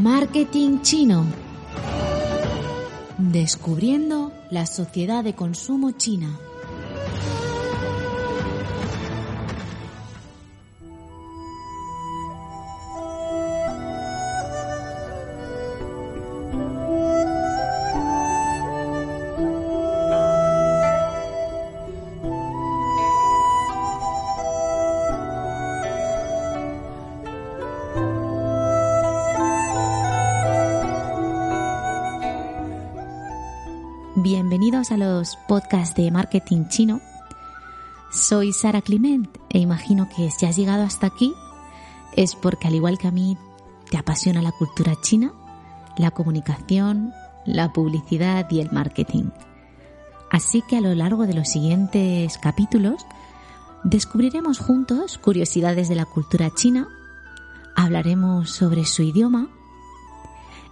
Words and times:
Marketing 0.00 0.80
chino. 0.80 1.26
Descubriendo 3.18 4.32
la 4.48 4.64
sociedad 4.64 5.22
de 5.22 5.34
consumo 5.34 5.90
china. 5.90 6.38
Bienvenidos 34.16 34.90
a 34.90 34.96
los 34.96 35.38
podcasts 35.46 35.94
de 35.94 36.10
marketing 36.10 36.66
chino. 36.66 37.00
Soy 38.10 38.52
Sara 38.52 38.82
Clement 38.82 39.28
e 39.50 39.60
imagino 39.60 40.08
que 40.08 40.32
si 40.32 40.46
has 40.46 40.56
llegado 40.56 40.82
hasta 40.82 41.06
aquí 41.06 41.32
es 42.16 42.34
porque 42.34 42.66
al 42.66 42.74
igual 42.74 42.98
que 42.98 43.06
a 43.06 43.12
mí 43.12 43.38
te 43.88 43.98
apasiona 43.98 44.42
la 44.42 44.50
cultura 44.50 44.96
china, 45.00 45.32
la 45.96 46.10
comunicación, 46.10 47.12
la 47.46 47.72
publicidad 47.72 48.50
y 48.50 48.58
el 48.58 48.72
marketing. 48.72 49.30
Así 50.28 50.62
que 50.62 50.76
a 50.76 50.80
lo 50.80 50.92
largo 50.96 51.28
de 51.28 51.34
los 51.34 51.48
siguientes 51.48 52.36
capítulos 52.38 53.06
descubriremos 53.84 54.58
juntos 54.58 55.18
curiosidades 55.18 55.88
de 55.88 55.94
la 55.94 56.04
cultura 56.04 56.50
china, 56.52 56.88
hablaremos 57.76 58.50
sobre 58.50 58.84
su 58.86 59.04
idioma, 59.04 59.48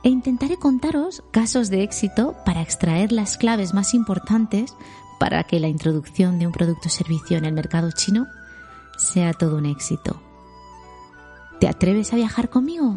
e 0.08 0.10
intentaré 0.10 0.56
contaros 0.56 1.22
casos 1.32 1.68
de 1.68 1.82
éxito 1.82 2.34
para 2.46 2.62
extraer 2.62 3.12
las 3.12 3.36
claves 3.36 3.74
más 3.74 3.92
importantes 3.92 4.74
para 5.20 5.44
que 5.44 5.60
la 5.60 5.68
introducción 5.68 6.38
de 6.38 6.46
un 6.46 6.52
producto 6.54 6.88
o 6.88 6.90
servicio 6.90 7.36
en 7.36 7.44
el 7.44 7.52
mercado 7.52 7.90
chino 7.92 8.26
sea 8.96 9.34
todo 9.34 9.58
un 9.58 9.66
éxito. 9.66 10.18
¿Te 11.60 11.68
atreves 11.68 12.14
a 12.14 12.16
viajar 12.16 12.48
conmigo? 12.48 12.96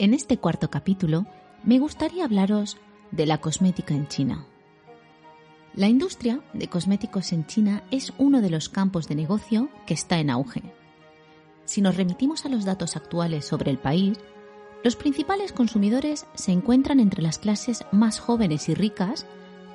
En 0.00 0.14
este 0.14 0.38
cuarto 0.38 0.68
capítulo 0.68 1.26
me 1.64 1.78
gustaría 1.78 2.24
hablaros 2.24 2.76
de 3.10 3.26
la 3.26 3.38
cosmética 3.38 3.94
en 3.94 4.08
China. 4.08 4.46
La 5.74 5.88
industria 5.88 6.40
de 6.52 6.68
cosméticos 6.68 7.32
en 7.32 7.46
China 7.46 7.82
es 7.90 8.12
uno 8.18 8.40
de 8.40 8.50
los 8.50 8.68
campos 8.68 9.08
de 9.08 9.14
negocio 9.14 9.68
que 9.86 9.94
está 9.94 10.18
en 10.18 10.30
auge. 10.30 10.62
Si 11.64 11.80
nos 11.80 11.96
remitimos 11.96 12.44
a 12.44 12.48
los 12.48 12.64
datos 12.64 12.96
actuales 12.96 13.46
sobre 13.46 13.70
el 13.70 13.78
país, 13.78 14.18
los 14.82 14.96
principales 14.96 15.52
consumidores 15.52 16.26
se 16.34 16.50
encuentran 16.50 16.98
entre 16.98 17.22
las 17.22 17.38
clases 17.38 17.84
más 17.92 18.18
jóvenes 18.18 18.68
y 18.68 18.74
ricas, 18.74 19.26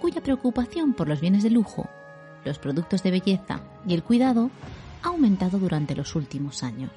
cuya 0.01 0.22
preocupación 0.22 0.94
por 0.94 1.07
los 1.07 1.22
bienes 1.22 1.44
de 1.44 1.49
lujo, 1.49 1.89
los 2.44 2.59
productos 2.59 3.01
de 3.03 3.11
belleza 3.11 3.61
y 3.88 3.94
el 3.94 4.03
cuidado 4.03 4.51
ha 5.03 5.07
aumentado 5.07 5.57
durante 5.57 5.95
los 5.95 6.16
últimos 6.16 6.61
años. 6.63 6.91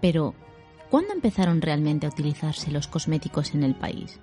Pero, 0.00 0.34
¿cuándo 0.94 1.12
empezaron 1.12 1.60
realmente 1.60 2.06
a 2.06 2.08
utilizarse 2.08 2.70
los 2.70 2.86
cosméticos 2.86 3.52
en 3.56 3.64
el 3.64 3.74
país? 3.74 4.20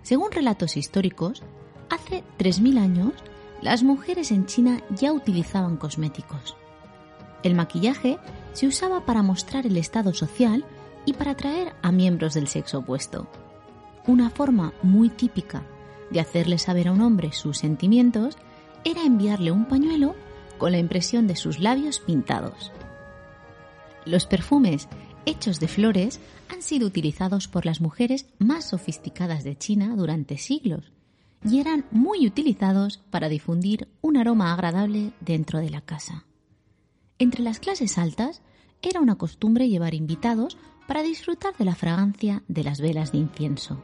Según 0.00 0.32
relatos 0.32 0.78
históricos, 0.78 1.42
hace 1.90 2.24
3.000 2.38 2.78
años 2.78 3.12
las 3.60 3.82
mujeres 3.82 4.30
en 4.30 4.46
China 4.46 4.82
ya 4.88 5.12
utilizaban 5.12 5.76
cosméticos. 5.76 6.56
El 7.42 7.54
maquillaje 7.54 8.16
se 8.54 8.66
usaba 8.66 9.04
para 9.04 9.22
mostrar 9.22 9.66
el 9.66 9.76
estado 9.76 10.14
social 10.14 10.64
y 11.04 11.12
para 11.12 11.32
atraer 11.32 11.74
a 11.82 11.92
miembros 11.92 12.32
del 12.32 12.48
sexo 12.48 12.78
opuesto. 12.78 13.28
Una 14.06 14.30
forma 14.30 14.72
muy 14.82 15.10
típica 15.10 15.64
de 16.08 16.20
hacerle 16.20 16.56
saber 16.56 16.88
a 16.88 16.92
un 16.92 17.02
hombre 17.02 17.30
sus 17.32 17.58
sentimientos 17.58 18.38
era 18.84 19.02
enviarle 19.02 19.50
un 19.50 19.66
pañuelo 19.66 20.14
con 20.56 20.72
la 20.72 20.78
impresión 20.78 21.26
de 21.26 21.36
sus 21.36 21.58
labios 21.58 22.00
pintados. 22.00 22.72
Los 24.06 24.26
perfumes 24.26 24.88
hechos 25.26 25.60
de 25.60 25.68
flores 25.68 26.20
han 26.50 26.62
sido 26.62 26.86
utilizados 26.86 27.48
por 27.48 27.64
las 27.64 27.80
mujeres 27.80 28.26
más 28.38 28.68
sofisticadas 28.68 29.44
de 29.44 29.56
China 29.56 29.94
durante 29.96 30.36
siglos 30.36 30.92
y 31.44 31.60
eran 31.60 31.84
muy 31.90 32.26
utilizados 32.26 32.98
para 33.10 33.28
difundir 33.28 33.88
un 34.00 34.16
aroma 34.16 34.52
agradable 34.52 35.12
dentro 35.20 35.60
de 35.60 35.70
la 35.70 35.80
casa. 35.80 36.24
Entre 37.18 37.42
las 37.42 37.60
clases 37.60 37.98
altas 37.98 38.42
era 38.82 39.00
una 39.00 39.16
costumbre 39.16 39.68
llevar 39.68 39.94
invitados 39.94 40.58
para 40.86 41.02
disfrutar 41.02 41.56
de 41.56 41.64
la 41.64 41.74
fragancia 41.74 42.42
de 42.48 42.64
las 42.64 42.80
velas 42.80 43.12
de 43.12 43.18
incienso. 43.18 43.82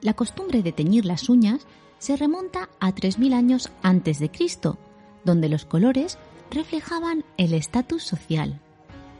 La 0.00 0.14
costumbre 0.14 0.62
de 0.62 0.72
teñir 0.72 1.04
las 1.04 1.28
uñas 1.28 1.66
se 1.98 2.16
remonta 2.16 2.68
a 2.78 2.94
3.000 2.94 3.34
años 3.34 3.70
antes 3.82 4.20
de 4.20 4.30
Cristo, 4.30 4.78
donde 5.24 5.48
los 5.48 5.64
colores 5.64 6.18
reflejaban 6.50 7.24
el 7.36 7.54
estatus 7.54 8.02
social. 8.02 8.60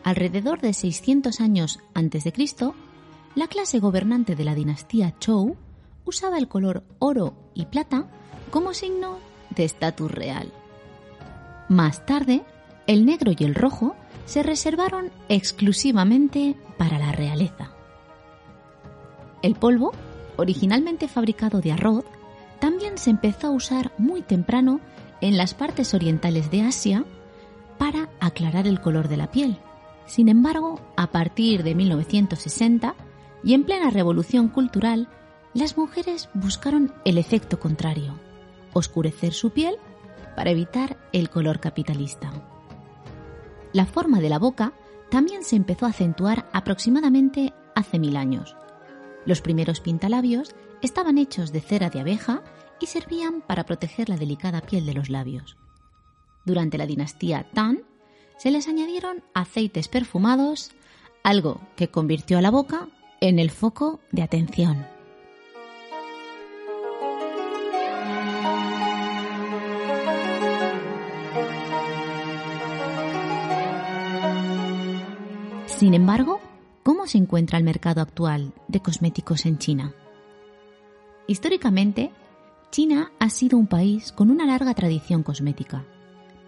Alrededor 0.04 0.60
de 0.60 0.72
600 0.72 1.40
años 1.40 1.80
antes 1.94 2.24
de 2.24 2.32
Cristo, 2.32 2.74
la 3.34 3.46
clase 3.46 3.78
gobernante 3.78 4.36
de 4.36 4.44
la 4.44 4.54
dinastía 4.54 5.14
Zhou 5.20 5.56
usaba 6.04 6.38
el 6.38 6.48
color 6.48 6.84
oro 6.98 7.34
y 7.54 7.66
plata 7.66 8.06
como 8.50 8.72
signo 8.72 9.18
de 9.50 9.64
estatus 9.64 10.10
real. 10.10 10.52
Más 11.68 12.06
tarde, 12.06 12.44
el 12.86 13.04
negro 13.04 13.32
y 13.36 13.44
el 13.44 13.54
rojo 13.54 13.94
se 14.24 14.42
reservaron 14.42 15.10
exclusivamente 15.28 16.56
para 16.78 16.98
la 16.98 17.12
realeza. 17.12 17.72
El 19.42 19.54
polvo, 19.54 19.92
originalmente 20.36 21.08
fabricado 21.08 21.60
de 21.60 21.72
arroz, 21.72 22.04
también 22.58 22.98
se 22.98 23.10
empezó 23.10 23.48
a 23.48 23.50
usar 23.50 23.92
muy 23.98 24.22
temprano 24.22 24.80
en 25.20 25.36
las 25.36 25.54
partes 25.54 25.94
orientales 25.94 26.50
de 26.50 26.62
Asia 26.62 27.04
para 27.78 28.08
aclarar 28.20 28.66
el 28.66 28.80
color 28.80 29.08
de 29.08 29.16
la 29.16 29.30
piel. 29.30 29.58
Sin 30.06 30.28
embargo, 30.28 30.80
a 30.96 31.10
partir 31.10 31.62
de 31.62 31.74
1960 31.74 32.94
y 33.44 33.54
en 33.54 33.64
plena 33.64 33.90
revolución 33.90 34.48
cultural, 34.48 35.08
las 35.54 35.76
mujeres 35.76 36.28
buscaron 36.34 36.92
el 37.04 37.18
efecto 37.18 37.58
contrario, 37.58 38.18
oscurecer 38.72 39.32
su 39.32 39.50
piel 39.50 39.76
para 40.36 40.50
evitar 40.50 40.96
el 41.12 41.30
color 41.30 41.60
capitalista. 41.60 42.30
La 43.72 43.86
forma 43.86 44.20
de 44.20 44.28
la 44.28 44.38
boca 44.38 44.72
también 45.10 45.44
se 45.44 45.56
empezó 45.56 45.86
a 45.86 45.90
acentuar 45.90 46.48
aproximadamente 46.52 47.52
hace 47.74 47.98
mil 47.98 48.16
años. 48.16 48.56
Los 49.24 49.40
primeros 49.40 49.80
pintalabios 49.80 50.54
estaban 50.80 51.18
hechos 51.18 51.52
de 51.52 51.60
cera 51.60 51.90
de 51.90 52.00
abeja 52.00 52.42
y 52.80 52.86
servían 52.86 53.40
para 53.40 53.64
proteger 53.64 54.08
la 54.08 54.16
delicada 54.16 54.60
piel 54.60 54.86
de 54.86 54.94
los 54.94 55.10
labios. 55.10 55.56
Durante 56.44 56.78
la 56.78 56.86
dinastía 56.86 57.46
Tang 57.52 57.78
se 58.38 58.50
les 58.50 58.68
añadieron 58.68 59.22
aceites 59.34 59.88
perfumados, 59.88 60.70
algo 61.22 61.60
que 61.76 61.88
convirtió 61.88 62.38
a 62.38 62.42
la 62.42 62.50
boca 62.50 62.88
en 63.20 63.38
el 63.38 63.50
foco 63.50 64.00
de 64.12 64.22
atención. 64.22 64.86
Sin 75.78 75.94
embargo, 75.94 76.40
¿cómo 76.82 77.06
se 77.06 77.18
encuentra 77.18 77.56
el 77.56 77.62
mercado 77.62 78.00
actual 78.00 78.52
de 78.66 78.80
cosméticos 78.80 79.46
en 79.46 79.58
China? 79.58 79.94
Históricamente, 81.28 82.10
China 82.70 83.12
ha 83.20 83.30
sido 83.30 83.58
un 83.58 83.68
país 83.68 84.10
con 84.10 84.30
una 84.30 84.44
larga 84.44 84.74
tradición 84.74 85.22
cosmética, 85.22 85.84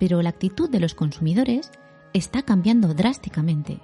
pero 0.00 0.22
la 0.22 0.30
actitud 0.30 0.68
de 0.68 0.80
los 0.80 0.94
consumidores 0.94 1.70
está 2.14 2.42
cambiando 2.42 2.94
drásticamente. 2.94 3.78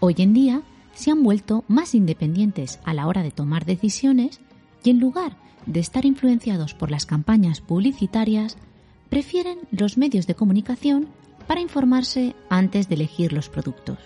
Hoy 0.00 0.14
en 0.18 0.32
día 0.32 0.62
se 0.94 1.10
han 1.10 1.22
vuelto 1.22 1.64
más 1.68 1.94
independientes 1.94 2.78
a 2.84 2.94
la 2.94 3.06
hora 3.06 3.22
de 3.22 3.32
tomar 3.32 3.66
decisiones 3.66 4.40
y 4.84 4.90
en 4.90 5.00
lugar 5.00 5.36
de 5.66 5.80
estar 5.80 6.04
influenciados 6.04 6.74
por 6.74 6.90
las 6.90 7.06
campañas 7.06 7.60
publicitarias, 7.60 8.56
prefieren 9.10 9.58
los 9.70 9.98
medios 9.98 10.26
de 10.26 10.34
comunicación 10.34 11.08
para 11.46 11.60
informarse 11.60 12.34
antes 12.48 12.88
de 12.88 12.94
elegir 12.94 13.32
los 13.32 13.48
productos. 13.48 13.98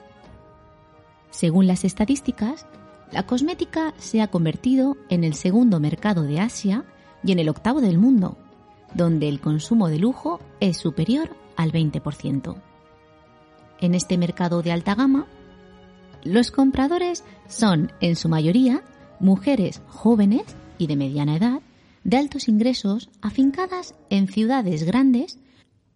Según 1.31 1.67
las 1.67 1.85
estadísticas, 1.85 2.67
la 3.13 3.25
cosmética 3.25 3.95
se 3.99 4.23
ha 4.23 4.29
convertido 4.29 4.97
en 5.11 5.23
el 5.23 5.35
segundo 5.35 5.81
mercado 5.81 6.23
de 6.23 6.41
Asia 6.41 6.85
y 7.23 7.33
en 7.33 7.39
el 7.39 7.49
octavo 7.49 7.81
del 7.81 7.99
mundo, 7.99 8.37
donde 8.95 9.29
el 9.29 9.41
consumo 9.41 9.89
de 9.89 9.99
lujo 9.99 10.41
es 10.61 10.77
superior 10.77 11.37
al 11.57 11.73
20%. 11.73 12.63
En 13.81 13.95
este 13.95 14.19
mercado 14.19 14.63
de 14.63 14.73
alta 14.73 14.95
gama, 14.95 15.27
Los 16.25 16.51
compradores 16.51 17.25
son, 17.47 17.93
en 18.01 18.17
su 18.17 18.29
mayoría, 18.29 18.83
mujeres 19.21 19.81
jóvenes 19.87 20.43
y 20.77 20.89
de 20.89 20.97
mediana 20.97 21.37
edad, 21.37 21.61
de 22.03 22.17
altos 22.17 22.49
ingresos, 22.49 23.11
afincadas 23.21 23.95
en 24.11 24.27
ciudades 24.27 24.85
grandes, 24.85 25.39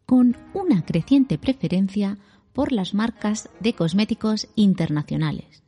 con 0.07 0.37
una 0.55 0.85
creciente 0.85 1.39
preferencia 1.39 2.19
por 2.53 2.73
las 2.73 2.95
marcas 2.95 3.49
de 3.61 3.75
cosméticos 3.75 4.49
internacionales. 4.57 5.63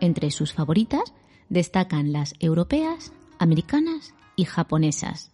Entre 0.00 0.30
sus 0.30 0.52
favoritas 0.52 1.12
destacan 1.48 2.12
las 2.12 2.34
europeas, 2.40 3.12
americanas 3.38 4.14
y 4.36 4.44
japonesas. 4.44 5.32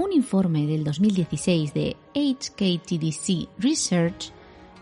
Un 0.00 0.14
informe 0.14 0.66
del 0.66 0.82
2016 0.82 1.74
de 1.74 1.94
HKTDC 2.14 3.50
Research 3.58 4.32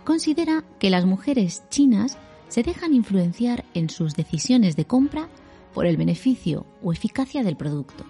considera 0.05 0.63
que 0.79 0.91
las 0.91 1.07
mujeres 1.07 1.65
chinas 1.71 2.17
se 2.47 2.63
dejan 2.63 2.95
influenciar 2.95 3.65
en 3.75 3.91
sus 3.91 4.15
decisiones 4.15 4.77
de 4.77 4.85
compra 4.85 5.29
por 5.75 5.87
el 5.87 5.97
beneficio 5.97 6.67
o 6.85 6.93
eficacia 6.93 7.43
del 7.43 7.57
producto 7.57 8.05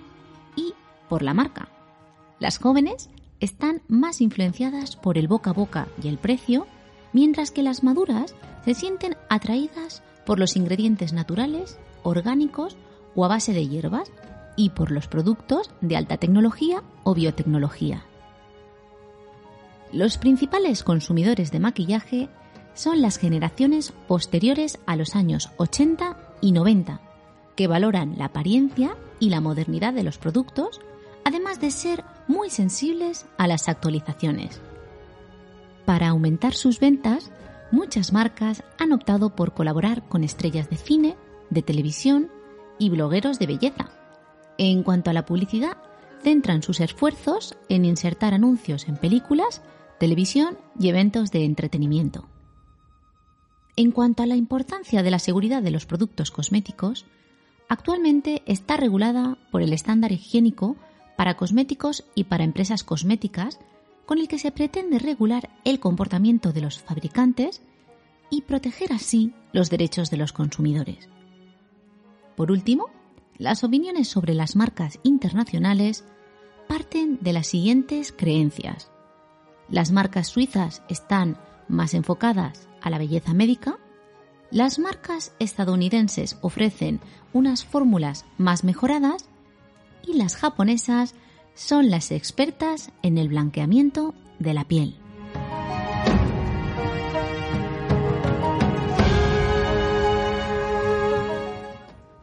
y 0.55 0.75
por 1.09 1.23
la 1.23 1.33
marca. 1.33 1.71
Las 2.41 2.59
jóvenes 2.59 3.09
están 3.41 3.81
más 3.89 4.21
influenciadas 4.21 4.95
por 4.95 5.17
el 5.17 5.29
boca 5.29 5.49
a 5.49 5.55
boca 5.55 5.89
y 6.03 6.09
el 6.09 6.19
precio, 6.19 6.67
mientras 7.15 7.51
que 7.51 7.63
las 7.63 7.83
maduras 7.83 8.35
se 8.67 8.75
sienten 8.75 9.17
atraídas 9.31 10.03
por 10.27 10.39
los 10.39 10.57
ingredientes 10.57 11.15
naturales, 11.15 11.79
orgánicos 12.03 12.77
o 13.15 13.25
a 13.25 13.29
base 13.29 13.55
de 13.55 13.67
hierbas 13.67 14.13
y 14.59 14.71
por 14.71 14.91
los 14.91 15.07
productos 15.07 15.71
de 15.81 15.97
alta 15.97 16.19
tecnología 16.19 16.83
o 17.05 17.15
biotecnología. 17.15 18.05
Los 19.93 20.19
principales 20.19 20.83
consumidores 20.83 21.51
de 21.53 21.61
maquillaje 21.61 22.29
son 22.75 23.01
las 23.01 23.19
generaciones 23.19 23.93
posteriores 24.09 24.81
a 24.85 24.97
los 24.97 25.15
años 25.15 25.51
80 25.57 26.17
y 26.41 26.53
90, 26.53 27.01
que 27.57 27.69
valoran 27.69 28.19
la 28.19 28.27
apariencia 28.27 28.97
y 29.21 29.31
la 29.31 29.41
modernidad 29.41 29.95
de 29.95 30.03
los 30.03 30.19
productos, 30.19 30.81
además 31.25 31.61
de 31.61 31.71
ser 31.71 32.05
muy 32.27 32.51
sensibles 32.51 33.27
a 33.39 33.47
las 33.47 33.69
actualizaciones. 33.69 34.61
Para 35.87 36.09
aumentar 36.09 36.55
sus 36.55 36.81
ventas, 36.81 37.31
muchas 37.71 38.13
marcas 38.13 38.65
han 38.77 38.93
optado 38.93 39.35
por 39.37 39.55
colaborar 39.55 40.03
con 40.09 40.25
estrellas 40.25 40.69
de 40.69 40.77
cine, 40.77 41.17
de 41.49 41.63
televisión 41.63 42.29
y 42.79 42.91
blogueros 42.91 43.39
de 43.39 43.47
belleza. 43.47 43.98
En 44.59 44.83
cuanto 44.83 45.11
a 45.11 45.13
la 45.13 45.25
publicidad, 45.25 45.77
centran 46.23 46.63
sus 46.63 46.81
esfuerzos 46.81 47.57
en 47.69 47.85
insertar 47.85 48.35
anuncios 48.35 48.89
en 48.89 48.97
películas 48.97 49.63
televisión 49.99 50.59
y 50.79 50.89
eventos 50.89 51.31
de 51.31 51.45
entretenimiento. 51.45 52.29
En 53.77 53.93
cuanto 53.93 54.23
a 54.23 54.27
la 54.27 54.37
importancia 54.37 55.03
de 55.03 55.11
la 55.11 55.19
seguridad 55.19 55.63
de 55.63 55.71
los 55.71 55.87
productos 55.87 56.31
cosméticos, 56.31 57.07
actualmente 57.69 58.43
está 58.47 58.77
regulada 58.77 59.39
por 59.51 59.63
el 59.63 59.73
estándar 59.73 60.13
higiénico 60.13 60.77
para 61.17 61.37
cosméticos 61.37 62.05
y 62.15 62.25
para 62.25 62.45
empresas 62.45 62.85
cosméticas, 62.85 63.59
con 64.07 64.19
el 64.19 64.29
que 64.29 64.39
se 64.39 64.53
pretende 64.53 64.99
regular 64.99 65.51
el 65.65 65.81
comportamiento 65.81 66.53
de 66.53 66.63
los 66.63 66.79
fabricantes 66.79 67.61
y 68.31 68.43
proteger 68.43 68.93
así 68.93 69.33
los 69.53 69.71
derechos 69.71 70.11
de 70.11 70.17
los 70.17 70.33
consumidores. 70.33 71.09
Por 72.37 72.51
último, 72.53 72.91
las 73.39 73.63
opiniones 73.63 74.09
sobre 74.09 74.35
las 74.35 74.57
marcas 74.57 74.99
internacionales 75.05 76.05
parten 76.67 77.19
de 77.21 77.33
las 77.33 77.47
siguientes 77.47 78.13
creencias. 78.13 78.91
Las 79.69 79.93
marcas 79.93 80.27
suizas 80.27 80.83
están 80.89 81.39
más 81.69 81.95
enfocadas 81.95 82.69
a 82.83 82.91
la 82.91 82.99
belleza 82.99 83.35
médica. 83.35 83.79
Las 84.51 84.79
marcas 84.79 85.35
estadounidenses 85.39 86.37
ofrecen 86.41 87.01
unas 87.33 87.65
fórmulas 87.65 88.25
más 88.39 88.65
mejoradas 88.65 89.29
y 90.05 90.15
las 90.15 90.37
japonesas 90.37 91.15
son 91.55 91.91
las 91.91 92.11
expertas 92.11 92.91
en 93.03 93.19
el 93.19 93.29
blanqueamiento 93.29 94.15
de 94.39 94.55
la 94.55 94.65
piel. 94.65 94.97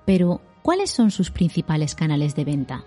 Pero, 0.06 0.42
¿cuáles 0.66 0.90
son 0.90 1.12
sus 1.12 1.30
principales 1.30 1.94
canales 1.94 2.34
de 2.36 2.44
venta? 2.44 2.86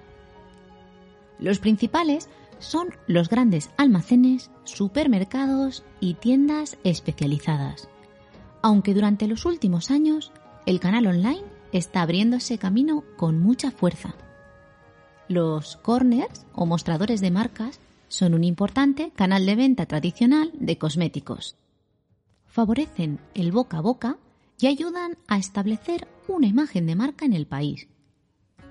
Los 1.39 1.61
principales 1.61 2.29
son 2.59 2.89
los 3.07 3.29
grandes 3.29 3.71
almacenes, 3.77 4.51
supermercados 4.65 5.85
y 6.01 6.15
tiendas 6.15 6.77
especializadas. 6.83 7.89
Aunque 8.63 8.95
durante 8.95 9.29
los 9.29 9.45
últimos 9.45 9.93
años 9.93 10.33
el 10.67 10.81
canal 10.81 11.07
online 11.07 11.45
está 11.71 12.03
abriéndose 12.03 12.59
camino 12.59 13.05
con 13.17 13.39
mucha 13.39 13.71
fuerza. 13.71 14.17
Los 15.29 15.77
corners 15.77 16.47
o 16.55 16.67
mostradores 16.67 17.21
de 17.21 17.31
marcas 17.31 17.79
son 18.09 18.35
un 18.35 18.43
importante 18.43 19.13
canal 19.15 19.47
de 19.47 19.55
venta 19.55 19.87
tradicional 19.87 20.51
de 20.55 20.79
cosméticos. 20.79 21.55
Favorecen 22.45 23.21
el 23.35 23.53
boca 23.53 23.79
a 23.79 23.83
boca 23.83 24.17
y 24.61 24.67
ayudan 24.67 25.17
a 25.27 25.39
establecer 25.39 26.09
una 26.27 26.47
imagen 26.47 26.87
de 26.87 26.97
marca 26.97 27.25
en 27.25 27.33
el 27.33 27.47
país. 27.47 27.89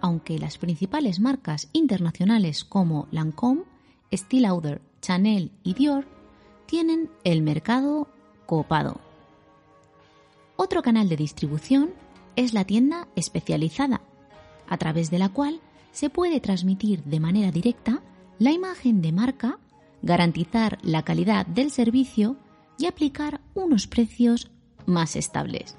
Aunque 0.01 0.38
las 0.38 0.57
principales 0.57 1.19
marcas 1.19 1.69
internacionales 1.74 2.63
como 2.63 3.07
Lancôme 3.12 3.63
Lauder, 4.31 4.81
Chanel 5.01 5.51
y 5.63 5.74
Dior 5.74 6.07
tienen 6.66 7.10
el 7.24 7.42
mercado 7.42 8.07
copado. 8.45 9.00
Otro 10.56 10.81
canal 10.81 11.10
de 11.10 11.18
distribución 11.18 11.92
es 12.36 12.54
la 12.54 12.66
tienda 12.66 13.07
especializada, 13.16 14.01
a 14.68 14.78
través 14.78 15.10
de 15.10 15.19
la 15.19 15.30
cual 15.30 15.62
se 15.92 16.10
puede 16.10 16.40
transmitir 16.40 17.04
de 17.04 17.19
manera 17.19 17.51
directa 17.51 18.01
la 18.40 18.51
imagen 18.51 19.01
de 19.01 19.12
marca, 19.12 19.60
garantizar 20.01 20.78
la 20.83 21.04
calidad 21.04 21.45
del 21.45 21.72
servicio 21.72 22.38
y 22.78 22.86
aplicar 22.86 23.42
unos 23.56 23.88
precios 23.88 24.51
más 24.88 25.16
estables. 25.16 25.75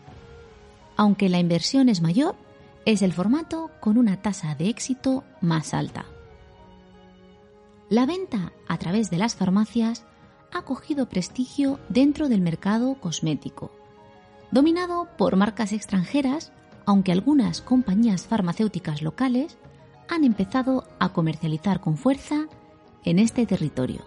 Aunque 0.96 1.28
la 1.28 1.40
inversión 1.40 1.88
es 1.88 2.00
mayor, 2.00 2.36
es 2.84 3.02
el 3.02 3.12
formato 3.12 3.72
con 3.80 3.98
una 3.98 4.22
tasa 4.22 4.54
de 4.54 4.68
éxito 4.68 5.24
más 5.40 5.74
alta. 5.74 6.04
La 7.90 8.06
venta 8.06 8.52
a 8.68 8.78
través 8.78 9.10
de 9.10 9.18
las 9.18 9.34
farmacias 9.34 10.04
ha 10.52 10.62
cogido 10.62 11.08
prestigio 11.08 11.80
dentro 11.88 12.28
del 12.28 12.40
mercado 12.40 12.94
cosmético, 13.00 13.70
dominado 14.50 15.08
por 15.16 15.36
marcas 15.36 15.72
extranjeras, 15.72 16.52
aunque 16.86 17.12
algunas 17.12 17.60
compañías 17.60 18.26
farmacéuticas 18.26 19.02
locales 19.02 19.58
han 20.08 20.24
empezado 20.24 20.84
a 20.98 21.10
comercializar 21.12 21.80
con 21.80 21.96
fuerza 21.96 22.46
en 23.04 23.18
este 23.18 23.46
territorio. 23.46 24.00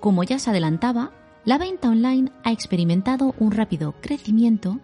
Como 0.00 0.24
ya 0.24 0.38
se 0.38 0.50
adelantaba, 0.50 1.12
la 1.44 1.58
venta 1.58 1.90
online 1.90 2.32
ha 2.42 2.52
experimentado 2.52 3.34
un 3.38 3.52
rápido 3.52 3.94
crecimiento 4.00 4.80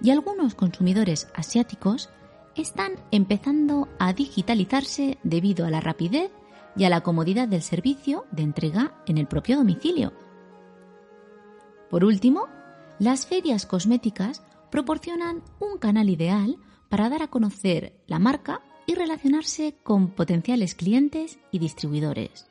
y 0.00 0.10
algunos 0.10 0.54
consumidores 0.54 1.28
asiáticos 1.34 2.10
están 2.54 2.92
empezando 3.10 3.88
a 3.98 4.12
digitalizarse 4.12 5.18
debido 5.24 5.66
a 5.66 5.70
la 5.70 5.80
rapidez 5.80 6.30
y 6.76 6.84
a 6.84 6.90
la 6.90 7.02
comodidad 7.02 7.48
del 7.48 7.62
servicio 7.62 8.24
de 8.30 8.42
entrega 8.42 8.94
en 9.06 9.18
el 9.18 9.26
propio 9.26 9.56
domicilio. 9.56 10.12
Por 11.90 12.04
último, 12.04 12.48
las 12.98 13.26
ferias 13.26 13.66
cosméticas 13.66 14.42
proporcionan 14.70 15.42
un 15.60 15.78
canal 15.78 16.08
ideal 16.08 16.56
para 16.88 17.08
dar 17.08 17.22
a 17.22 17.28
conocer 17.28 17.94
la 18.06 18.18
marca 18.18 18.60
y 18.86 18.94
relacionarse 18.94 19.74
con 19.82 20.08
potenciales 20.08 20.74
clientes 20.74 21.38
y 21.50 21.58
distribuidores. 21.58 22.46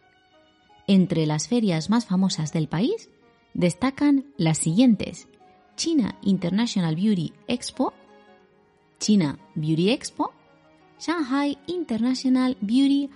Entre 0.88 1.26
las 1.26 1.48
ferias 1.48 1.90
más 1.90 2.06
famosas 2.06 2.52
del 2.52 2.68
país 2.68 3.10
destacan 3.56 4.26
las 4.38 4.60
siguientes: 4.60 5.28
China 5.76 6.16
International 6.22 6.96
Beauty 6.96 7.34
Expo, 7.48 7.94
China 9.00 9.40
Beauty 9.56 9.90
Expo, 9.90 10.32
Shanghai 11.00 11.58
International 11.66 12.56
Beauty 12.62 13.10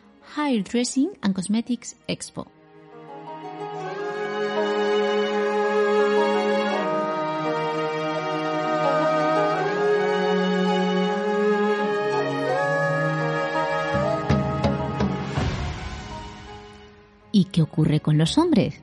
Dressing 0.63 1.09
and 1.21 1.35
Cosmetics 1.35 1.95
Expo. 2.07 2.47
¿Y 17.31 17.45
qué 17.45 17.61
ocurre 17.61 17.99
con 17.99 18.17
los 18.17 18.37
hombres? 18.37 18.81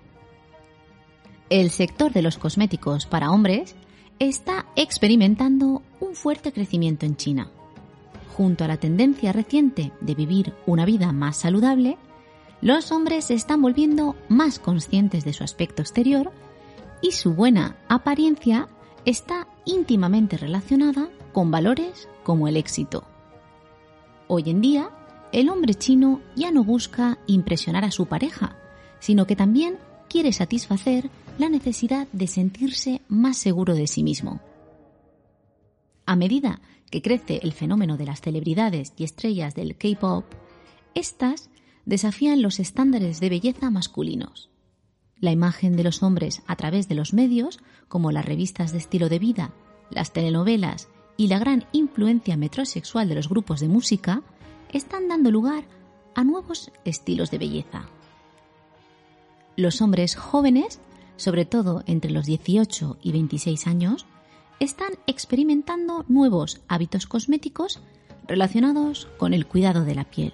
El 1.49 1.71
sector 1.71 2.13
de 2.13 2.23
los 2.23 2.39
cosméticos 2.39 3.07
para 3.07 3.31
hombres 3.31 3.77
está 4.19 4.67
experimentando 4.77 5.83
un 6.01 6.15
fuerte 6.15 6.53
crecimiento 6.53 7.07
en 7.07 7.17
China 7.17 7.51
junto 8.37 8.65
a 8.65 8.69
la 8.69 8.77
tendencia 8.77 9.33
reciente 9.33 9.93
de 10.03 10.15
vivir 10.15 10.53
una 10.67 10.85
vida 10.85 11.11
más 11.13 11.39
saludable, 11.39 11.97
los 12.61 12.93
hombres 12.93 13.27
se 13.27 13.35
están 13.35 13.63
volviendo 13.63 14.15
más 14.29 14.59
conscientes 14.59 15.25
de 15.25 15.33
su 15.33 15.43
aspecto 15.43 15.81
exterior 15.81 16.33
y 17.01 17.13
su 17.13 17.33
buena 17.33 17.77
apariencia 17.89 18.69
está 19.07 19.49
íntimamente 19.65 20.37
relacionada 20.37 21.09
con 21.33 21.51
valores 21.51 22.09
como 22.25 22.47
el 22.47 22.59
éxito. 22.59 23.05
Hoy 24.29 24.45
en 24.47 24.61
día, 24.61 24.91
el 25.33 25.49
hombre 25.49 25.75
chino 25.75 26.21
ya 26.35 26.51
no 26.51 26.63
busca 26.63 27.19
impresionar 27.27 27.85
a 27.85 27.91
su 27.91 28.05
pareja, 28.05 28.57
sino 28.99 29.27
que 29.27 29.37
también 29.37 29.79
quiere 30.11 30.33
satisfacer 30.33 31.09
la 31.39 31.49
necesidad 31.49 32.09
de 32.13 32.27
sentirse 32.27 33.03
más 33.09 33.37
seguro 33.37 33.75
de 33.75 33.87
sí 33.87 34.03
mismo. 34.03 34.41
A 36.07 36.17
medida 36.17 36.61
que 36.91 37.03
crece 37.03 37.41
el 37.43 37.53
fenómeno 37.53 37.97
de 37.97 38.07
las 38.07 38.21
celebridades 38.21 38.93
y 38.97 39.05
estrellas 39.05 39.55
del 39.55 39.77
K-pop, 39.77 40.25
estas 40.95 41.51
desafían 41.85 42.43
los 42.43 42.61
estándares 42.61 43.21
de 43.21 43.29
belleza 43.29 43.71
masculinos. 43.71 44.51
La 45.19 45.33
imagen 45.33 45.77
de 45.77 45.85
los 45.85 46.03
hombres 46.03 46.43
a 46.47 46.57
través 46.57 46.89
de 46.89 46.95
los 46.95 47.13
medios, 47.13 47.61
como 47.89 48.13
las 48.13 48.25
revistas 48.25 48.73
de 48.73 48.79
estilo 48.79 49.09
de 49.09 49.19
vida, 49.19 49.53
las 49.91 50.13
telenovelas 50.13 50.89
y 51.17 51.29
la 51.29 51.39
gran 51.39 51.67
influencia 51.73 52.37
metrosexual 52.37 53.09
de 53.09 53.15
los 53.15 53.29
grupos 53.29 53.61
de 53.61 53.69
música, 53.69 54.23
están 54.73 55.09
dando 55.09 55.31
lugar 55.31 55.65
a 56.15 56.25
nuevos 56.25 56.71
estilos 56.85 57.31
de 57.31 57.39
belleza. 57.39 57.89
Los 59.57 59.81
hombres 59.81 60.17
jóvenes, 60.17 60.81
sobre 61.17 61.45
todo 61.45 61.83
entre 61.87 62.11
los 62.11 62.27
18 62.27 62.99
y 63.03 63.13
26 63.13 63.67
años, 63.67 64.07
están 64.61 64.93
experimentando 65.07 66.05
nuevos 66.09 66.61
hábitos 66.69 67.07
cosméticos 67.07 67.81
relacionados 68.27 69.09
con 69.19 69.35
el 69.35 69.47
cuidado 69.47 69.85
de 69.85 69.95
la 69.95 70.05
piel. 70.05 70.33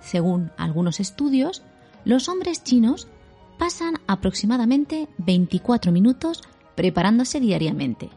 Según 0.00 0.50
algunos 0.56 1.00
estudios, 1.00 1.62
los 2.04 2.28
hombres 2.28 2.64
chinos 2.64 3.08
pasan 3.58 3.94
aproximadamente 4.06 5.08
24 5.18 5.92
minutos 5.92 6.42
preparándose 6.74 7.38
diariamente. 7.38 8.10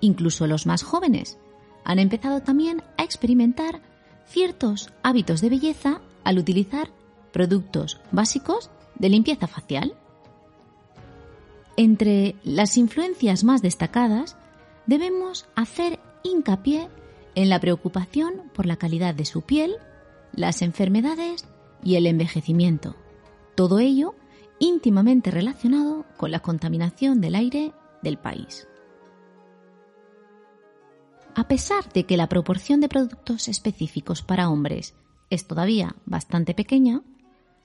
Incluso 0.00 0.46
los 0.46 0.66
más 0.66 0.82
jóvenes 0.82 1.38
han 1.84 1.98
empezado 1.98 2.42
también 2.42 2.82
a 2.96 3.04
experimentar 3.04 3.82
ciertos 4.26 4.92
hábitos 5.02 5.40
de 5.40 5.50
belleza 5.50 6.00
al 6.24 6.38
utilizar 6.38 6.90
productos 7.32 8.00
básicos 8.12 8.70
de 8.96 9.08
limpieza 9.08 9.46
facial. 9.46 9.94
Entre 11.76 12.36
las 12.44 12.76
influencias 12.76 13.42
más 13.42 13.60
destacadas 13.60 14.36
debemos 14.86 15.46
hacer 15.56 15.98
hincapié 16.22 16.88
en 17.34 17.48
la 17.48 17.60
preocupación 17.60 18.50
por 18.54 18.66
la 18.66 18.76
calidad 18.76 19.14
de 19.14 19.24
su 19.24 19.42
piel, 19.42 19.76
las 20.32 20.62
enfermedades 20.62 21.46
y 21.82 21.96
el 21.96 22.06
envejecimiento. 22.06 22.94
Todo 23.56 23.80
ello 23.80 24.14
íntimamente 24.60 25.32
relacionado 25.32 26.04
con 26.16 26.30
la 26.30 26.40
contaminación 26.40 27.20
del 27.20 27.34
aire 27.34 27.72
del 28.02 28.18
país. 28.18 28.68
A 31.34 31.48
pesar 31.48 31.92
de 31.92 32.04
que 32.06 32.16
la 32.16 32.28
proporción 32.28 32.80
de 32.80 32.88
productos 32.88 33.48
específicos 33.48 34.22
para 34.22 34.48
hombres 34.48 34.94
es 35.30 35.48
todavía 35.48 35.96
bastante 36.06 36.54
pequeña, 36.54 37.02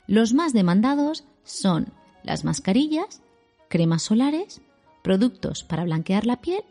los 0.07 0.33
más 0.33 0.53
demandados 0.53 1.25
son 1.43 1.93
las 2.23 2.43
mascarillas, 2.43 3.21
cremas 3.69 4.03
solares, 4.03 4.61
productos 5.01 5.63
para 5.63 5.85
blanquear 5.85 6.25
la 6.25 6.41
piel, 6.41 6.63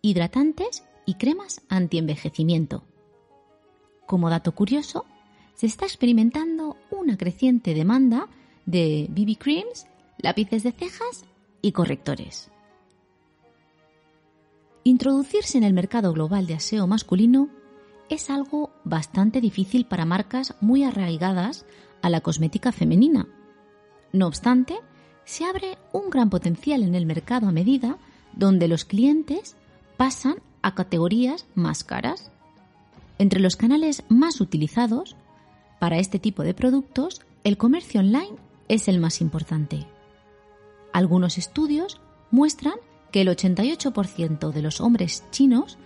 hidratantes 0.00 0.84
y 1.04 1.14
cremas 1.14 1.60
antienvejecimiento. 1.68 2.84
Como 4.06 4.30
dato 4.30 4.52
curioso, 4.52 5.04
se 5.54 5.66
está 5.66 5.84
experimentando 5.84 6.76
una 6.90 7.16
creciente 7.16 7.74
demanda 7.74 8.28
de 8.66 9.06
BB 9.10 9.38
creams, 9.38 9.86
lápices 10.18 10.62
de 10.62 10.72
cejas 10.72 11.24
y 11.60 11.72
correctores. 11.72 12.50
Introducirse 14.84 15.58
en 15.58 15.64
el 15.64 15.72
mercado 15.72 16.12
global 16.12 16.46
de 16.46 16.54
aseo 16.54 16.86
masculino 16.86 17.48
es 18.10 18.28
algo 18.28 18.70
bastante 18.84 19.40
difícil 19.40 19.86
para 19.86 20.04
marcas 20.04 20.54
muy 20.60 20.84
arraigadas 20.84 21.64
a 22.02 22.10
la 22.10 22.20
cosmética 22.20 22.70
femenina. 22.70 23.26
No 24.12 24.26
obstante, 24.26 24.78
se 25.24 25.44
abre 25.44 25.78
un 25.92 26.10
gran 26.10 26.30
potencial 26.30 26.82
en 26.82 26.94
el 26.94 27.06
mercado 27.06 27.48
a 27.48 27.52
medida 27.52 27.98
donde 28.32 28.68
los 28.68 28.84
clientes 28.84 29.56
pasan 29.96 30.36
a 30.62 30.74
categorías 30.74 31.46
más 31.54 31.84
caras. 31.84 32.30
Entre 33.18 33.40
los 33.40 33.56
canales 33.56 34.02
más 34.08 34.40
utilizados 34.40 35.16
para 35.78 35.98
este 35.98 36.18
tipo 36.18 36.42
de 36.42 36.54
productos, 36.54 37.20
el 37.44 37.56
comercio 37.56 38.00
online 38.00 38.36
es 38.68 38.88
el 38.88 38.98
más 38.98 39.20
importante. 39.20 39.86
Algunos 40.92 41.38
estudios 41.38 42.00
muestran 42.30 42.74
que 43.12 43.20
el 43.20 43.28
88% 43.28 44.50
de 44.50 44.62
los 44.62 44.80
hombres 44.80 45.24
chinos 45.30 45.78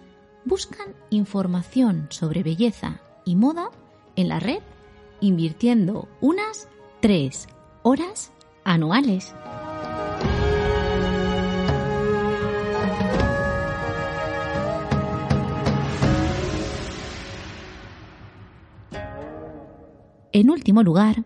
buscan 0.45 0.95
información 1.11 2.07
sobre 2.11 2.43
belleza 2.43 3.01
y 3.25 3.37
moda 3.37 3.71
en 4.17 4.29
la 4.29 4.41
red 4.41 4.63
invirtiendo 5.21 6.09
unas 6.21 6.69
3 7.01 7.49
horas 7.83 8.33
anuales. 8.69 9.35
En 20.33 20.51
último 20.51 20.83
lugar, 20.83 21.25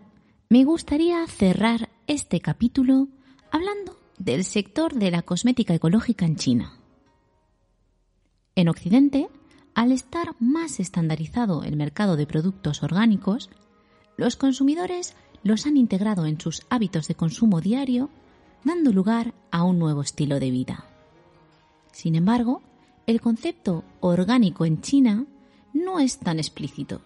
me 0.49 0.63
gustaría 0.63 1.27
cerrar 1.27 1.89
este 2.07 2.39
capítulo 2.39 3.09
hablando 3.51 3.97
del 4.17 4.45
sector 4.45 4.93
de 4.93 5.11
la 5.11 5.21
cosmética 5.21 5.73
ecológica 5.73 6.25
en 6.25 6.37
China. 6.37 6.79
En 8.55 8.69
Occidente, 8.69 9.27
al 9.75 9.91
estar 9.91 10.35
más 10.39 10.79
estandarizado 10.79 11.63
el 11.63 11.75
mercado 11.75 12.15
de 12.15 12.25
productos 12.25 12.83
orgánicos, 12.83 13.49
los 14.15 14.37
consumidores 14.37 15.15
los 15.43 15.65
han 15.65 15.77
integrado 15.77 16.25
en 16.25 16.39
sus 16.39 16.65
hábitos 16.69 17.07
de 17.07 17.15
consumo 17.15 17.61
diario, 17.61 18.09
dando 18.63 18.91
lugar 18.91 19.33
a 19.51 19.63
un 19.63 19.77
nuevo 19.77 20.01
estilo 20.01 20.39
de 20.39 20.51
vida. 20.51 20.85
Sin 21.91 22.15
embargo, 22.15 22.61
el 23.05 23.21
concepto 23.21 23.83
orgánico 23.99 24.65
en 24.65 24.81
China 24.81 25.25
no 25.73 25.99
es 25.99 26.17
tan 26.17 26.39
explícito. 26.39 27.01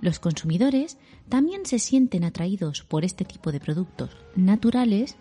Los 0.00 0.18
consumidores 0.18 0.98
también 1.28 1.66
se 1.66 1.78
sienten 1.78 2.24
atraídos 2.24 2.82
por 2.82 3.04
este 3.04 3.24
tipo 3.24 3.50
de 3.50 3.60
productos 3.60 4.10
naturales, 4.36 5.16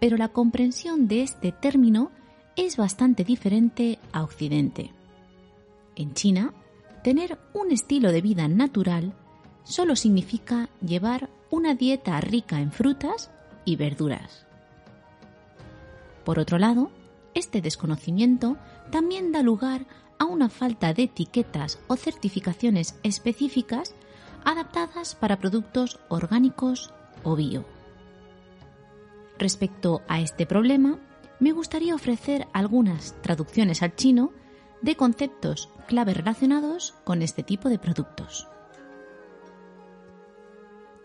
pero 0.00 0.16
la 0.16 0.28
comprensión 0.28 1.08
de 1.08 1.22
este 1.22 1.52
término 1.52 2.10
es 2.56 2.76
bastante 2.76 3.24
diferente 3.24 3.98
a 4.12 4.22
Occidente. 4.22 4.92
En 5.96 6.14
China, 6.14 6.52
tener 7.02 7.38
un 7.54 7.72
estilo 7.72 8.12
de 8.12 8.20
vida 8.20 8.46
natural 8.48 9.14
solo 9.64 9.96
significa 9.96 10.68
llevar 10.80 11.28
una 11.50 11.74
dieta 11.74 12.20
rica 12.20 12.60
en 12.60 12.72
frutas 12.72 13.30
y 13.64 13.76
verduras. 13.76 14.46
Por 16.24 16.38
otro 16.38 16.58
lado, 16.58 16.90
este 17.34 17.60
desconocimiento 17.60 18.56
también 18.90 19.32
da 19.32 19.42
lugar 19.42 19.86
a 20.18 20.24
una 20.24 20.48
falta 20.48 20.92
de 20.94 21.04
etiquetas 21.04 21.78
o 21.88 21.96
certificaciones 21.96 22.98
específicas 23.02 23.94
adaptadas 24.44 25.14
para 25.14 25.38
productos 25.38 25.98
orgánicos 26.08 26.92
o 27.24 27.36
bio. 27.36 27.64
Respecto 29.38 30.02
a 30.08 30.20
este 30.20 30.46
problema, 30.46 30.98
me 31.40 31.52
gustaría 31.52 31.94
ofrecer 31.94 32.46
algunas 32.52 33.20
traducciones 33.22 33.82
al 33.82 33.96
chino 33.96 34.30
de 34.80 34.96
conceptos 34.96 35.68
clave 35.88 36.14
relacionados 36.14 36.94
con 37.04 37.22
este 37.22 37.42
tipo 37.42 37.68
de 37.68 37.78
productos. 37.78 38.46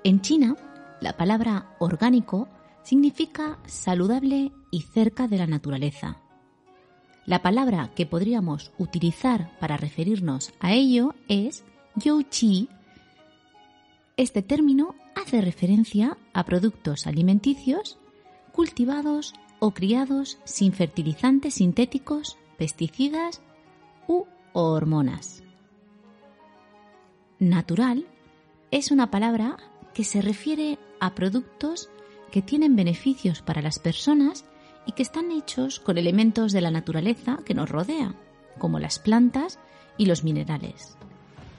En 0.04 0.22
China, 0.22 0.56
la 1.02 1.18
palabra 1.18 1.76
orgánico 1.80 2.48
significa 2.84 3.60
saludable 3.66 4.52
y 4.72 4.82
cerca 4.82 5.28
de 5.28 5.38
la 5.38 5.48
naturaleza. 5.48 6.22
La 7.26 7.42
palabra 7.42 7.92
que 7.94 8.06
podríamos 8.06 8.72
utilizar 8.78 9.58
para 9.60 9.76
referirnos 9.76 10.54
a 10.62 10.74
ello 10.74 11.14
es 11.28 11.66
youqi, 11.96 12.70
este 14.18 14.42
término 14.42 14.96
hace 15.16 15.42
referencia 15.42 16.18
a 16.34 16.44
productos 16.44 17.06
alimenticios 17.06 18.00
cultivados 18.52 19.36
o 19.60 19.72
criados 19.72 20.40
sin 20.44 20.74
fertilizantes 20.74 21.56
sintéticos, 21.56 22.36
pesticidas 22.58 23.42
u 24.08 24.26
hormonas. 24.54 25.44
Natural 27.38 28.08
es 28.72 28.90
una 28.90 29.12
palabra 29.12 29.58
que 29.98 30.04
se 30.04 30.22
refiere 30.22 30.78
a 31.00 31.16
productos 31.16 31.90
que 32.30 32.44
tienen 32.44 32.76
beneficios 32.76 33.42
para 33.42 33.64
las 33.64 33.80
personas 33.80 34.46
y 34.86 34.92
que 34.92 35.02
están 35.02 35.32
hechos 35.32 35.80
con 35.80 35.98
elementos 35.98 36.52
de 36.52 36.62
la 36.62 36.70
naturaleza 36.70 37.40
que 37.44 37.56
nos 37.56 37.68
rodea, 37.68 38.14
como 38.60 38.78
las 38.78 39.00
plantas 39.00 39.58
y 39.98 40.06
los 40.06 40.24
minerales. 40.24 40.96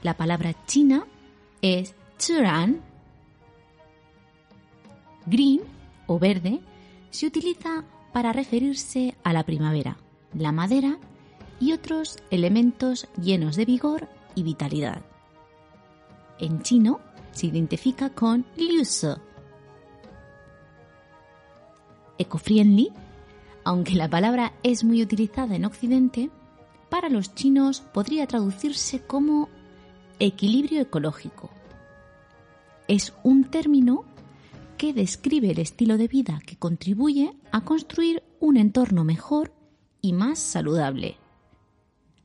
La 0.03 0.15
palabra 0.15 0.55
china 0.67 1.05
es 1.61 1.95
Green 5.25 5.59
o 6.07 6.17
verde 6.17 6.61
se 7.09 7.27
utiliza 7.27 7.83
para 8.13 8.31
referirse 8.31 9.15
a 9.25 9.33
la 9.33 9.43
primavera, 9.43 9.97
la 10.33 10.53
madera 10.53 10.97
y 11.59 11.73
otros 11.73 12.19
elementos 12.31 13.09
llenos 13.21 13.57
de 13.57 13.65
vigor 13.65 14.07
y 14.33 14.43
vitalidad. 14.43 15.01
En 16.39 16.61
chino 16.61 17.01
se 17.39 17.47
identifica 17.47 18.09
con 18.09 18.45
liu 18.57 18.83
Eco-friendly, 22.17 22.91
aunque 23.63 23.95
la 23.95 24.09
palabra 24.09 24.51
es 24.61 24.83
muy 24.83 25.01
utilizada 25.01 25.55
en 25.55 25.63
Occidente, 25.63 26.29
para 26.89 27.07
los 27.07 27.33
chinos 27.35 27.79
podría 27.79 28.27
traducirse 28.27 28.99
como 28.99 29.47
equilibrio 30.19 30.81
ecológico. 30.81 31.49
Es 32.89 33.13
un 33.23 33.45
término 33.45 34.03
que 34.77 34.91
describe 34.91 35.51
el 35.51 35.59
estilo 35.59 35.97
de 35.97 36.09
vida 36.09 36.41
que 36.45 36.57
contribuye 36.57 37.37
a 37.53 37.61
construir 37.61 38.21
un 38.41 38.57
entorno 38.57 39.05
mejor 39.05 39.53
y 40.01 40.11
más 40.11 40.39
saludable. 40.39 41.15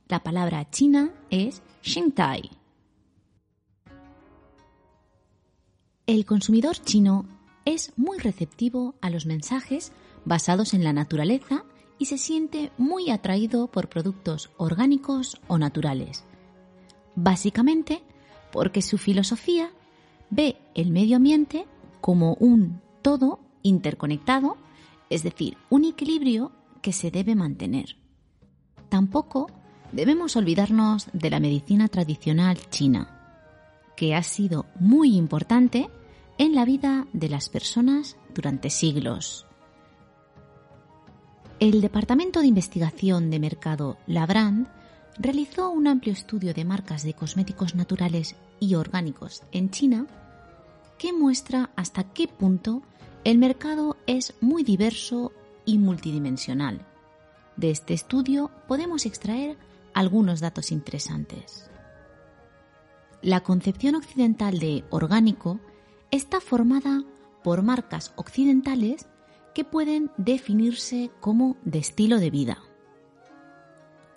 La 0.09 0.23
palabra 0.23 0.69
china 0.69 1.13
es 1.29 1.61
Xingtai. 1.83 2.64
El 6.07 6.23
consumidor 6.25 6.77
chino 6.77 7.25
es 7.65 7.91
muy 7.95 8.19
receptivo 8.19 8.93
a 9.01 9.09
los 9.09 9.25
mensajes 9.25 9.91
basados 10.23 10.75
en 10.75 10.83
la 10.83 10.93
naturaleza 10.93 11.63
y 11.97 12.05
se 12.05 12.19
siente 12.19 12.71
muy 12.77 13.09
atraído 13.09 13.67
por 13.67 13.89
productos 13.89 14.51
orgánicos 14.57 15.41
o 15.47 15.57
naturales. 15.57 16.23
Básicamente 17.15 18.03
porque 18.51 18.83
su 18.83 18.99
filosofía 18.99 19.71
ve 20.29 20.57
el 20.75 20.91
medio 20.91 21.17
ambiente 21.17 21.65
como 22.01 22.35
un 22.35 22.81
todo 23.01 23.39
interconectado, 23.63 24.57
es 25.09 25.23
decir, 25.23 25.57
un 25.71 25.85
equilibrio 25.85 26.51
que 26.83 26.93
se 26.93 27.09
debe 27.09 27.33
mantener. 27.33 27.97
Tampoco 28.89 29.49
debemos 29.91 30.35
olvidarnos 30.35 31.07
de 31.13 31.31
la 31.31 31.39
medicina 31.39 31.87
tradicional 31.87 32.59
china, 32.69 33.14
que 33.95 34.15
ha 34.15 34.23
sido 34.23 34.65
muy 34.79 35.15
importante 35.15 35.89
en 36.37 36.53
la 36.53 36.65
vida 36.65 37.07
de 37.13 37.29
las 37.29 37.49
personas 37.49 38.17
durante 38.33 38.69
siglos. 38.69 39.47
El 41.59 41.79
Departamento 41.79 42.41
de 42.41 42.47
Investigación 42.47 43.29
de 43.29 43.39
Mercado 43.39 43.97
Labrand 44.07 44.67
realizó 45.17 45.69
un 45.69 45.87
amplio 45.87 46.13
estudio 46.13 46.53
de 46.53 46.65
marcas 46.65 47.03
de 47.03 47.13
cosméticos 47.13 47.75
naturales 47.75 48.35
y 48.59 48.75
orgánicos 48.75 49.43
en 49.51 49.69
China 49.69 50.05
que 50.97 51.13
muestra 51.13 51.71
hasta 51.75 52.03
qué 52.03 52.27
punto 52.27 52.81
el 53.23 53.37
mercado 53.37 53.97
es 54.05 54.33
muy 54.41 54.63
diverso 54.63 55.31
y 55.65 55.77
multidimensional. 55.77 56.85
De 57.55 57.71
este 57.71 57.93
estudio 57.93 58.51
podemos 58.67 59.05
extraer 59.05 59.57
algunos 59.93 60.41
datos 60.41 60.71
interesantes. 60.71 61.69
La 63.25 63.41
concepción 63.41 63.95
occidental 63.95 64.59
de 64.59 64.83
orgánico 64.91 65.59
está 66.11 66.39
formada 66.39 67.03
por 67.43 67.63
marcas 67.63 68.13
occidentales 68.17 69.07
que 69.55 69.63
pueden 69.63 70.11
definirse 70.15 71.09
como 71.21 71.57
de 71.65 71.79
estilo 71.79 72.19
de 72.19 72.29
vida. 72.29 72.59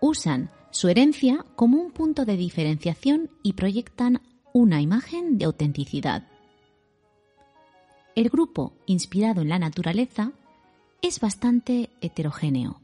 Usan 0.03 0.51
su 0.73 0.89
herencia 0.89 1.47
como 1.57 1.81
un 1.81 1.91
punto 1.91 2.27
de 2.27 2.37
diferenciación 2.37 3.31
y 3.43 3.55
proyectan 3.55 4.21
una 4.53 4.83
imagen 4.83 5.39
de 5.39 5.47
autenticidad. 5.47 6.29
El 8.15 8.29
grupo, 8.29 8.75
inspirado 8.85 9.41
en 9.41 9.49
la 9.49 9.59
naturaleza, 9.59 10.33
es 11.01 11.19
bastante 11.19 11.89
heterogéneo. 12.03 12.83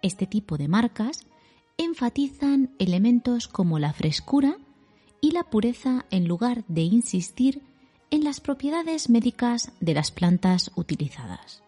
Este 0.00 0.26
tipo 0.26 0.56
de 0.56 0.68
marcas 0.68 1.26
enfatizan 1.76 2.74
elementos 2.78 3.46
como 3.46 3.78
la 3.78 3.92
frescura 3.92 4.56
y 5.24 5.30
la 5.30 5.44
pureza 5.44 6.04
en 6.10 6.28
lugar 6.28 6.66
de 6.68 6.82
insistir 6.82 7.62
en 8.10 8.24
las 8.24 8.40
propiedades 8.40 9.08
médicas 9.08 9.72
de 9.80 9.94
las 9.94 10.10
plantas 10.10 10.70
utilizadas. 10.74 11.62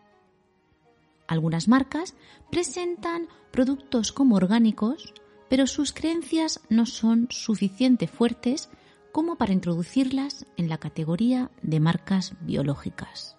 Algunas 1.26 1.66
marcas 1.66 2.12
presentan 2.50 3.28
productos 3.52 4.12
como 4.12 4.36
orgánicos, 4.36 5.14
pero 5.48 5.66
sus 5.66 5.94
creencias 5.94 6.60
no 6.68 6.84
son 6.84 7.28
suficientemente 7.30 8.08
fuertes 8.08 8.68
como 9.10 9.36
para 9.36 9.54
introducirlas 9.54 10.44
en 10.58 10.68
la 10.68 10.76
categoría 10.76 11.50
de 11.62 11.80
marcas 11.80 12.34
biológicas. 12.42 13.38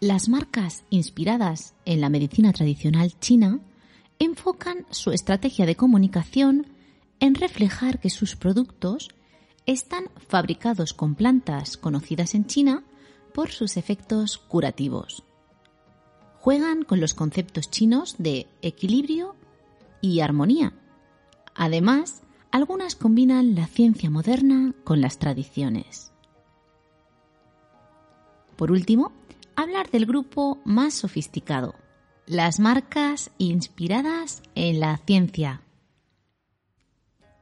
Las 0.00 0.30
marcas 0.30 0.84
inspiradas 0.88 1.74
en 1.84 2.00
la 2.00 2.08
medicina 2.08 2.54
tradicional 2.54 3.12
china 3.20 3.60
enfocan 4.18 4.86
su 4.88 5.10
estrategia 5.10 5.66
de 5.66 5.76
comunicación 5.76 6.68
en 7.20 7.34
reflejar 7.34 8.00
que 8.00 8.10
sus 8.10 8.36
productos 8.36 9.08
están 9.66 10.04
fabricados 10.28 10.92
con 10.94 11.14
plantas 11.14 11.76
conocidas 11.76 12.34
en 12.34 12.46
China 12.46 12.84
por 13.34 13.50
sus 13.50 13.76
efectos 13.76 14.38
curativos. 14.38 15.24
Juegan 16.38 16.84
con 16.84 17.00
los 17.00 17.14
conceptos 17.14 17.70
chinos 17.70 18.16
de 18.18 18.46
equilibrio 18.62 19.34
y 20.00 20.20
armonía. 20.20 20.72
Además, 21.54 22.22
algunas 22.52 22.94
combinan 22.94 23.54
la 23.54 23.66
ciencia 23.66 24.08
moderna 24.10 24.74
con 24.84 25.00
las 25.00 25.18
tradiciones. 25.18 26.12
Por 28.56 28.70
último, 28.70 29.12
hablar 29.56 29.90
del 29.90 30.06
grupo 30.06 30.60
más 30.64 30.94
sofisticado, 30.94 31.74
las 32.26 32.60
marcas 32.60 33.30
inspiradas 33.38 34.42
en 34.54 34.80
la 34.80 34.96
ciencia. 34.98 35.65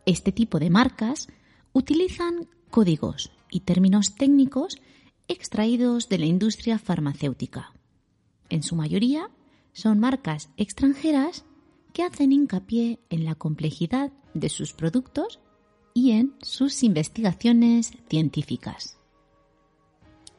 Este 0.06 0.32
tipo 0.32 0.58
de 0.58 0.70
marcas 0.70 1.28
utilizan 1.72 2.48
códigos 2.70 3.32
y 3.50 3.60
términos 3.60 4.16
técnicos 4.16 4.80
extraídos 5.28 6.08
de 6.08 6.18
la 6.18 6.26
industria 6.26 6.78
farmacéutica. 6.78 7.72
En 8.50 8.62
su 8.62 8.76
mayoría 8.76 9.30
son 9.72 9.98
marcas 9.98 10.50
extranjeras 10.56 11.44
que 11.92 12.02
hacen 12.02 12.32
hincapié 12.32 13.00
en 13.08 13.24
la 13.24 13.34
complejidad 13.34 14.12
de 14.34 14.48
sus 14.48 14.74
productos 14.74 15.40
y 15.94 16.10
en 16.10 16.34
sus 16.42 16.82
investigaciones 16.82 17.92
científicas. 18.08 18.98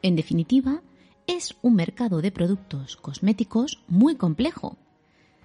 En 0.02 0.14
definitiva, 0.14 0.82
es 1.26 1.56
un 1.62 1.74
mercado 1.74 2.20
de 2.22 2.30
productos 2.30 2.96
cosméticos 2.96 3.82
muy 3.88 4.14
complejo, 4.14 4.76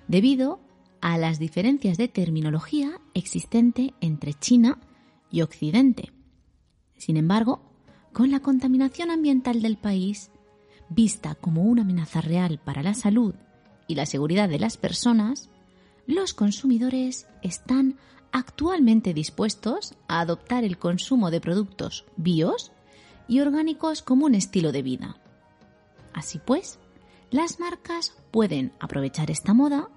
debido 0.07 0.59
a 1.01 1.17
las 1.17 1.39
diferencias 1.39 1.97
de 1.97 2.07
terminología 2.07 3.01
existente 3.13 3.93
entre 4.01 4.33
China 4.33 4.79
y 5.31 5.41
Occidente. 5.41 6.11
Sin 6.97 7.17
embargo, 7.17 7.61
con 8.13 8.31
la 8.31 8.41
contaminación 8.41 9.09
ambiental 9.09 9.61
del 9.61 9.77
país, 9.77 10.31
vista 10.89 11.35
como 11.35 11.63
una 11.63 11.81
amenaza 11.81 12.21
real 12.21 12.59
para 12.63 12.83
la 12.83 12.93
salud 12.93 13.33
y 13.87 13.95
la 13.95 14.05
seguridad 14.05 14.49
de 14.49 14.59
las 14.59 14.77
personas, 14.77 15.49
los 16.05 16.33
consumidores 16.33 17.27
están 17.41 17.97
actualmente 18.31 19.13
dispuestos 19.13 19.95
a 20.07 20.19
adoptar 20.19 20.63
el 20.63 20.77
consumo 20.77 21.31
de 21.31 21.41
productos 21.41 22.05
bios 22.15 22.71
y 23.27 23.39
orgánicos 23.39 24.01
como 24.01 24.25
un 24.25 24.35
estilo 24.35 24.71
de 24.71 24.81
vida. 24.81 25.17
Así 26.13 26.39
pues, 26.39 26.79
las 27.29 27.59
marcas 27.59 28.13
pueden 28.31 28.73
aprovechar 28.79 29.31
esta 29.31 29.53
moda 29.53 29.89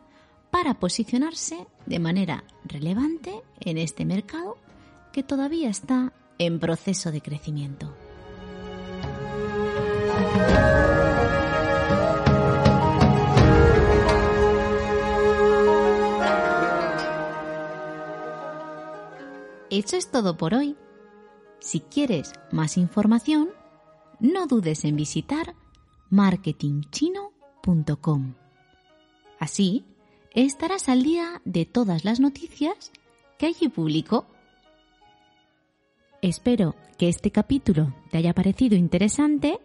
para 0.54 0.74
posicionarse 0.74 1.66
de 1.84 1.98
manera 1.98 2.44
relevante 2.64 3.42
en 3.58 3.76
este 3.76 4.04
mercado 4.04 4.56
que 5.12 5.24
todavía 5.24 5.68
está 5.68 6.12
en 6.38 6.60
proceso 6.60 7.10
de 7.10 7.20
crecimiento. 7.20 7.92
Eso 19.70 19.96
es 19.96 20.08
todo 20.12 20.36
por 20.36 20.54
hoy. 20.54 20.76
Si 21.58 21.80
quieres 21.80 22.32
más 22.52 22.76
información, 22.76 23.48
no 24.20 24.46
dudes 24.46 24.84
en 24.84 24.94
visitar 24.94 25.56
marketingchino.com. 26.10 28.34
Así, 29.40 29.84
estarás 30.34 30.88
al 30.88 31.02
día 31.02 31.40
de 31.44 31.64
todas 31.64 32.04
las 32.04 32.20
noticias 32.20 32.92
que 33.38 33.46
allí 33.46 33.68
publico. 33.68 34.26
Espero 36.22 36.74
que 36.98 37.08
este 37.08 37.30
capítulo 37.30 37.94
te 38.10 38.18
haya 38.18 38.34
parecido 38.34 38.76
interesante 38.76 39.58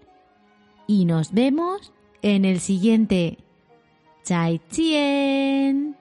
y 0.87 1.05
nos 1.05 1.31
vemos 1.33 1.93
en 2.21 2.45
el 2.45 2.59
siguiente. 2.59 3.37
¡Chai 4.23 4.61
chien! 4.69 5.98